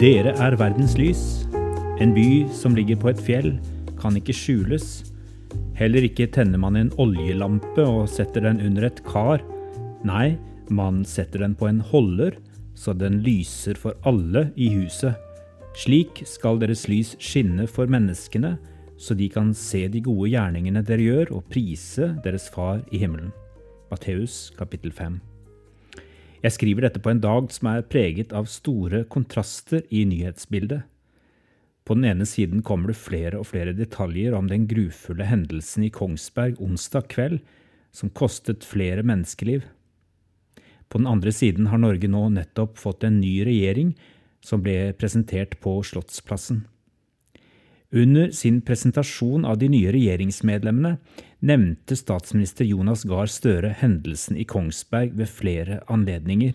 [0.00, 1.22] Dere er verdens lys.
[2.00, 3.50] En by som ligger på et fjell,
[4.00, 4.86] kan ikke skjules.
[5.76, 9.44] Heller ikke tenner man en oljelampe og setter den under et kar.
[10.08, 10.38] Nei,
[10.72, 12.38] man setter den på en holder,
[12.80, 15.16] så den lyser for alle i huset.
[15.76, 18.56] Slik skal deres lys skinne for menneskene,
[19.00, 23.32] så de kan se de gode gjerningene dere gjør, og prise deres Far i himmelen.
[23.90, 25.18] Matteus kapittel 5.
[26.40, 30.86] Jeg skriver dette på en dag som er preget av store kontraster i nyhetsbildet.
[31.84, 35.92] På den ene siden kommer det flere og flere detaljer om den grufulle hendelsen i
[35.92, 37.40] Kongsberg onsdag kveld,
[37.92, 39.64] som kostet flere menneskeliv.
[40.90, 43.94] På den andre siden har Norge nå nettopp fått en ny regjering,
[44.42, 46.64] som ble presentert på Slottsplassen.
[47.90, 50.96] Under sin presentasjon av de nye regjeringsmedlemmene
[51.46, 56.54] nevnte statsminister Jonas Gahr Støre hendelsen i Kongsberg ved flere anledninger.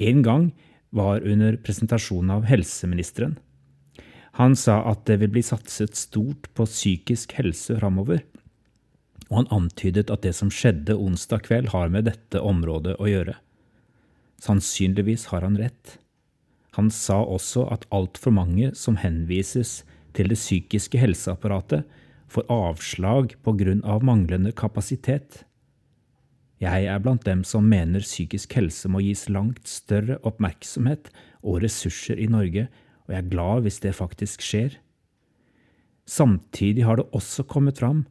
[0.00, 0.50] En gang
[0.96, 3.36] var under presentasjonen av helseministeren.
[4.40, 8.20] Han sa at det vil bli satset stort på psykisk helse framover,
[9.30, 13.36] og han antydet at det som skjedde onsdag kveld har med dette området å gjøre.
[14.42, 15.98] Sannsynligvis har han rett.
[16.76, 19.80] Han sa også at altfor mange som henvises
[20.16, 21.86] til det psykiske helseapparatet
[22.32, 25.44] får avslag av manglende kapasitet.
[26.60, 31.10] Jeg er blant dem som mener psykisk helse må gis langt større oppmerksomhet
[31.42, 32.68] og ressurser i Norge,
[33.06, 34.78] og jeg er glad hvis det faktisk skjer.
[36.06, 38.06] Samtidig har det også kommet fram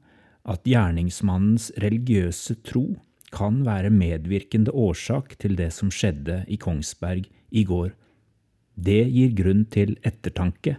[0.46, 2.96] at gjerningsmannens religiøse tro
[3.36, 7.92] kan være medvirkende årsak til det som skjedde i Kongsberg i går.
[8.76, 10.78] Det gir grunn til ettertanke.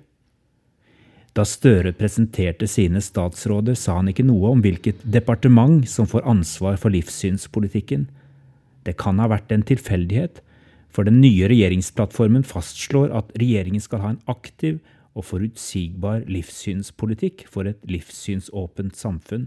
[1.36, 6.78] Da Støre presenterte sine statsråder, sa han ikke noe om hvilket departement som får ansvar
[6.80, 8.06] for livssynspolitikken.
[8.88, 10.40] Det kan ha vært en tilfeldighet,
[10.88, 14.78] for den nye regjeringsplattformen fastslår at regjeringen skal ha en aktiv
[15.12, 19.44] og forutsigbar livssynspolitikk for et livssynsåpent samfunn.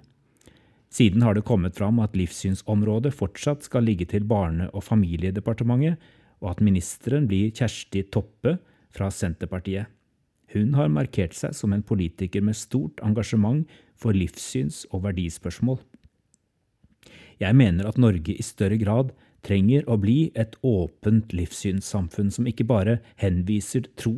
[0.89, 5.99] Siden har det kommet fram at livssynsområdet fortsatt skal ligge til Barne- og familiedepartementet,
[6.41, 8.57] og at ministeren blir Kjersti Toppe
[8.95, 9.85] fra Senterpartiet.
[10.53, 13.67] Hun har markert seg som en politiker med stort engasjement
[13.99, 15.77] for livssyns- og verdispørsmål.
[17.39, 19.13] Jeg mener at Norge i større grad
[19.45, 24.17] trenger å bli et åpent livssynssamfunn som ikke bare henviser tro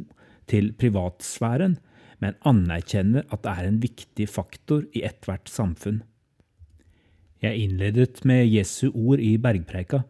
[0.50, 1.78] til privatsfæren,
[2.22, 6.02] men anerkjenner at det er en viktig faktor i ethvert samfunn.
[7.42, 10.04] Jeg innledet med Jesu ord i bergpreika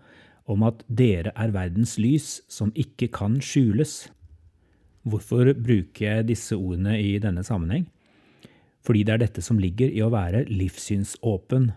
[0.52, 4.10] om at dere er verdens lys som ikke kan skjules.
[5.08, 7.88] Hvorfor bruker jeg disse ordene i denne sammenheng?
[8.84, 11.72] Fordi det er dette som ligger i å være livssynsåpen,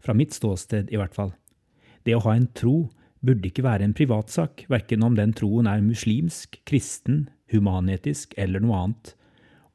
[0.00, 1.34] fra mitt ståsted i hvert fall.
[2.06, 2.90] Det å ha en tro
[3.20, 8.78] burde ikke være en privatsak, verken om den troen er muslimsk, kristen, humanetisk eller noe
[8.78, 9.12] annet.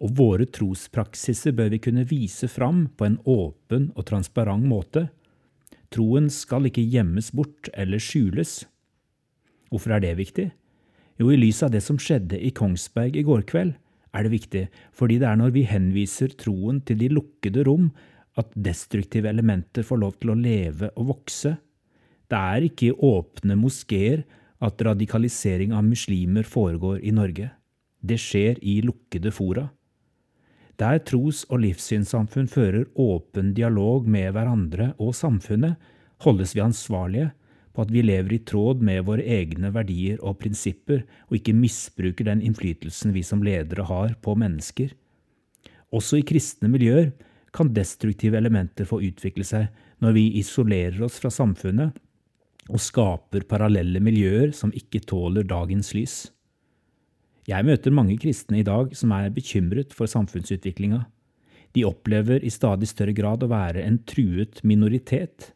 [0.02, 5.08] Og våre trospraksiser bør vi kunne vise fram på en åpen og transparent måte.
[5.94, 8.64] Troen skal ikke gjemmes bort eller skjules.
[9.70, 10.50] Hvorfor er det viktig?
[11.20, 13.76] Jo, i lys av det som skjedde i Kongsberg i går kveld,
[14.16, 14.64] er det viktig,
[14.96, 17.90] fordi det er når vi henviser troen til de lukkede rom,
[18.40, 21.56] at destruktive elementer får lov til å leve og vokse.
[22.28, 24.26] Det er ikke i åpne moskeer
[24.66, 27.52] at radikalisering av muslimer foregår i Norge.
[28.00, 29.70] Det skjer i lukkede fora.
[30.80, 35.78] Der tros- og livssynssamfunn fører åpen dialog med hverandre og samfunnet,
[36.24, 37.32] holdes vi ansvarlige
[37.76, 42.30] på at vi lever i tråd med våre egne verdier og prinsipper, og ikke misbruker
[42.30, 44.94] den innflytelsen vi som ledere har på mennesker.
[45.96, 47.12] Også i kristne miljøer
[47.56, 49.68] kan destruktive elementer få utvikle seg
[50.04, 51.96] når vi isolerer oss fra samfunnet
[52.66, 56.16] og skaper parallelle miljøer som ikke tåler dagens lys.
[57.46, 61.04] Jeg møter mange kristne i dag som er bekymret for samfunnsutviklinga.
[61.78, 65.52] De opplever i stadig større grad å være en truet minoritet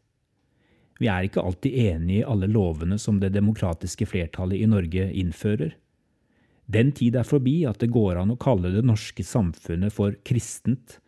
[0.99, 5.71] vi er ikke alltid enig i alle lovene som det demokratiske flertallet i Norge innfører.
[6.69, 10.99] Den tid er forbi at det går an å kalle det norske samfunnet for kristent,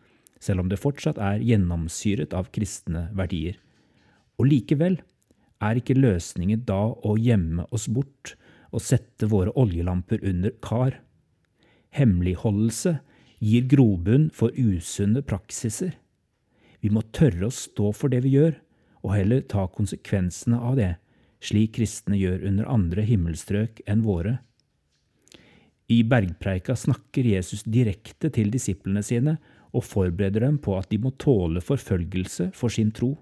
[0.41, 3.59] selv om det fortsatt er gjennomsyret av kristne verdier.
[4.39, 4.97] Og likevel
[5.61, 8.33] er ikke løsningen da å gjemme oss bort
[8.71, 10.97] og sette våre oljelamper under kar.
[11.91, 12.97] Hemmeligholdelse
[13.41, 15.95] gir grobunn for usunne praksiser.
[16.81, 18.55] Vi må tørre å stå for det vi gjør,
[19.01, 20.93] og heller ta konsekvensene av det,
[21.41, 24.37] slik kristne gjør under andre himmelstrøk enn våre.
[25.91, 29.35] I bergpreika snakker Jesus direkte til disiplene sine
[29.75, 33.15] og forbereder dem på at de må tåle forfølgelse for sin tro.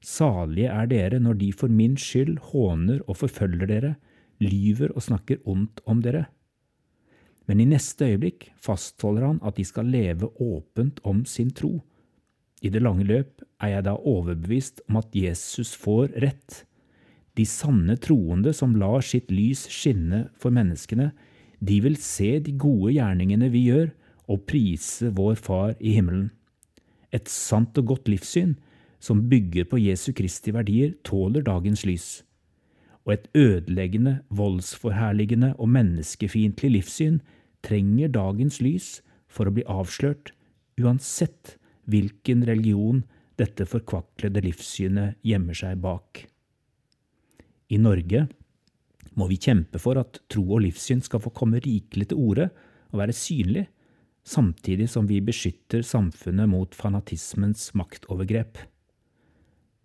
[0.00, 3.94] Salige er dere når de for min skyld håner og forfølger dere,
[4.40, 6.26] lyver og snakker ondt om dere.
[7.48, 11.80] Men i neste øyeblikk fastholder han at de skal leve åpent om sin tro.
[12.62, 16.64] I det lange løp er jeg da overbevist om at Jesus får rett.
[17.34, 21.10] De sanne troende som lar sitt lys skinne for menneskene,
[21.60, 23.90] de vil se de gode gjerningene vi gjør,
[24.30, 26.28] og prise vår Far i himmelen.
[27.10, 28.54] Et sant og godt livssyn
[29.02, 32.20] som bygger på Jesu Kristi verdier, tåler dagens lys.
[33.10, 37.16] Og et ødeleggende, voldsforherligende og menneskefiendtlig livssyn
[37.66, 40.30] trenger dagens lys for å bli avslørt,
[40.78, 41.56] uansett
[41.90, 43.02] hvilken religion
[43.40, 46.22] dette forkvaklede livssynet gjemmer seg bak.
[47.74, 48.28] I Norge
[49.18, 52.50] må vi kjempe for at tro og livssyn skal få komme rikelig til orde
[52.92, 53.66] og være synlig,
[54.22, 58.60] samtidig som vi beskytter samfunnet mot fanatismens maktovergrep.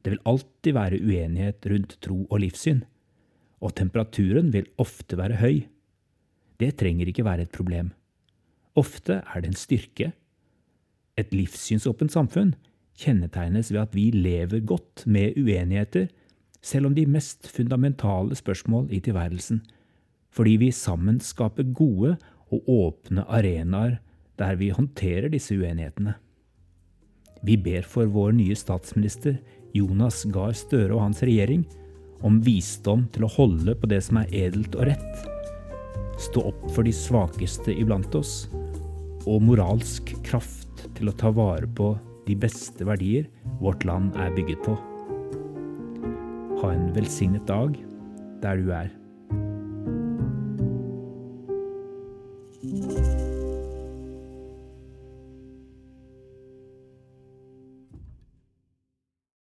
[0.05, 2.85] Det vil alltid være uenighet rundt tro og livssyn,
[3.65, 5.63] og temperaturen vil ofte være høy.
[6.61, 7.91] Det trenger ikke være et problem.
[8.77, 10.11] Ofte er det en styrke.
[11.17, 12.53] Et livssynsåpent samfunn
[12.99, 16.07] kjennetegnes ved at vi lever godt med uenigheter,
[16.61, 19.61] selv om de mest fundamentale spørsmål i tilværelsen,
[20.33, 22.15] fordi vi sammen skaper gode
[22.51, 23.99] og åpne arenaer
[24.39, 26.15] der vi håndterer disse uenighetene.
[27.45, 29.37] Vi ber for vår nye statsminister
[29.75, 31.63] Jonas Gahr Støre og hans regjering
[32.23, 35.27] om visdom til å holde på det som er edelt og rett,
[36.21, 38.47] stå opp for de svakeste iblant oss,
[39.25, 41.95] og moralsk kraft til å ta vare på
[42.27, 43.27] de beste verdier
[43.61, 44.77] vårt land er bygget på.
[46.61, 47.75] Ha en velsignet dag
[48.41, 48.93] der du er.